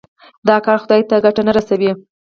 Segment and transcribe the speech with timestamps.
[0.47, 1.91] دا کار خدای ته ګټه نه رسوي.